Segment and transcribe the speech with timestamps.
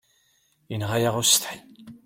[0.73, 1.57] Inɣa-yaɣ usetḥi.